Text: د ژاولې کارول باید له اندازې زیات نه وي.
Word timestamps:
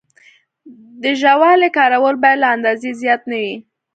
د 1.01 1.03
ژاولې 1.21 1.69
کارول 1.77 2.15
باید 2.23 2.41
له 2.43 2.47
اندازې 2.55 2.89
زیات 3.01 3.21
نه 3.31 3.37
وي. 3.43 3.55